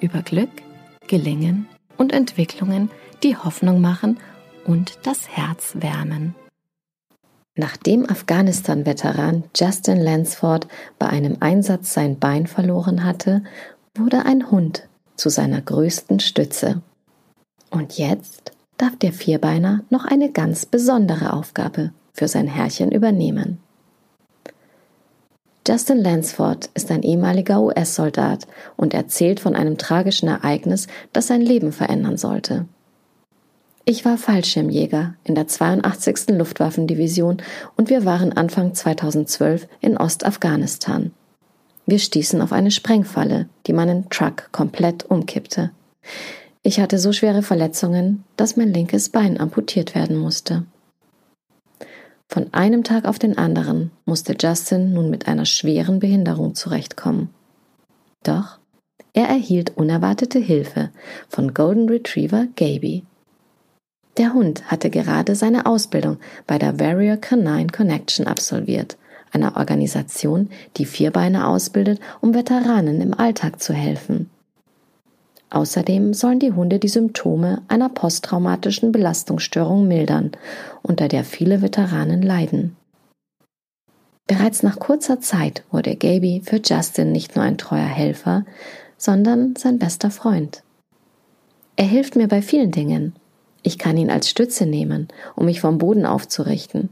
[0.00, 0.50] über Glück,
[1.06, 2.90] Gelingen und Entwicklungen,
[3.22, 4.18] die Hoffnung machen
[4.64, 6.34] und das Herz wärmen.
[7.56, 10.68] Nachdem Afghanistan-Veteran Justin Lansford
[10.98, 13.42] bei einem Einsatz sein Bein verloren hatte,
[13.96, 16.80] wurde ein Hund zu seiner größten Stütze.
[17.70, 23.58] Und jetzt darf der Vierbeiner noch eine ganz besondere Aufgabe für sein Herrchen übernehmen.
[25.70, 31.70] Justin Lansford ist ein ehemaliger US-Soldat und erzählt von einem tragischen Ereignis, das sein Leben
[31.70, 32.66] verändern sollte.
[33.84, 36.30] Ich war Fallschirmjäger in der 82.
[36.30, 37.36] Luftwaffendivision
[37.76, 41.12] und wir waren Anfang 2012 in Ostafghanistan.
[41.86, 45.70] Wir stießen auf eine Sprengfalle, die meinen Truck komplett umkippte.
[46.64, 50.64] Ich hatte so schwere Verletzungen, dass mein linkes Bein amputiert werden musste.
[52.32, 57.30] Von einem Tag auf den anderen musste Justin nun mit einer schweren Behinderung zurechtkommen.
[58.22, 58.60] Doch
[59.12, 60.90] er erhielt unerwartete Hilfe
[61.28, 63.02] von Golden Retriever Gaby.
[64.16, 68.96] Der Hund hatte gerade seine Ausbildung bei der Warrior Canine Connection absolviert,
[69.32, 74.30] einer Organisation, die Vierbeine ausbildet, um Veteranen im Alltag zu helfen.
[75.50, 80.30] Außerdem sollen die Hunde die Symptome einer posttraumatischen Belastungsstörung mildern,
[80.82, 82.76] unter der viele Veteranen leiden.
[84.28, 88.44] Bereits nach kurzer Zeit wurde Gaby für Justin nicht nur ein treuer Helfer,
[88.96, 90.62] sondern sein bester Freund.
[91.74, 93.14] Er hilft mir bei vielen Dingen,
[93.62, 96.90] ich kann ihn als Stütze nehmen, um mich vom Boden aufzurichten.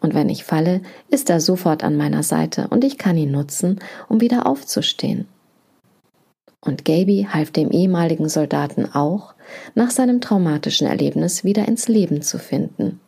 [0.00, 3.78] Und wenn ich falle, ist er sofort an meiner Seite und ich kann ihn nutzen,
[4.08, 5.28] um wieder aufzustehen.
[6.60, 9.34] Und Gaby half dem ehemaligen Soldaten auch,
[9.74, 13.00] nach seinem traumatischen Erlebnis wieder ins Leben zu finden.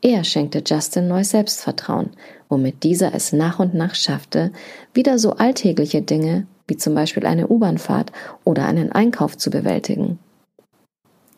[0.00, 2.10] Er schenkte Justin neues Selbstvertrauen,
[2.48, 4.52] womit dieser es nach und nach schaffte,
[4.92, 8.12] wieder so alltägliche Dinge wie zum Beispiel eine U-Bahnfahrt
[8.44, 10.18] oder einen Einkauf zu bewältigen.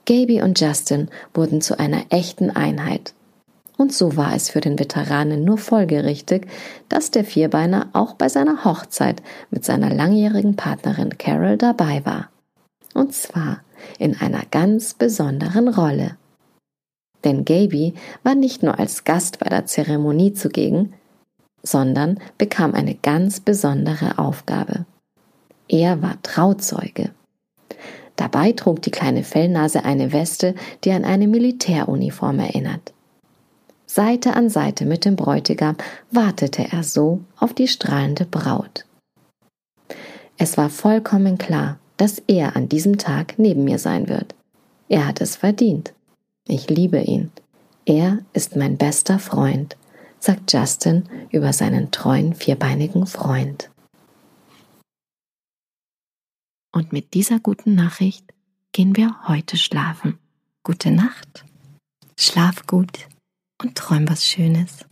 [0.04, 3.12] Gaby und Justin wurden zu einer echten Einheit.
[3.76, 6.47] Und so war es für den Veteranen nur folgerichtig,
[6.88, 12.31] dass der Vierbeiner auch bei seiner Hochzeit mit seiner langjährigen Partnerin Carol dabei war.
[12.94, 13.60] Und zwar
[13.98, 16.16] in einer ganz besonderen Rolle.
[17.25, 20.94] Denn Gaby war nicht nur als Gast bei der Zeremonie zugegen,
[21.62, 24.86] sondern bekam eine ganz besondere Aufgabe.
[25.69, 27.10] Er war Trauzeuge.
[28.15, 30.54] Dabei trug die kleine Fellnase eine Weste,
[30.84, 32.94] die an eine Militäruniform erinnert.
[33.97, 35.75] Seite an Seite mit dem Bräutigam
[36.11, 38.84] wartete er so auf die strahlende Braut.
[40.37, 44.34] Es war vollkommen klar, dass er an diesem Tag neben mir sein wird.
[44.91, 45.95] Er hat es verdient.
[46.47, 47.33] Ich liebe ihn.
[47.87, 49.79] Er ist mein bester Freund,
[50.19, 53.71] sagt Justin über seinen treuen vierbeinigen Freund.
[56.71, 58.27] Und mit dieser guten Nachricht
[58.73, 60.19] gehen wir heute schlafen.
[60.65, 61.47] Gute Nacht,
[62.19, 63.09] schlaf gut
[63.66, 64.87] und träum was Schönes.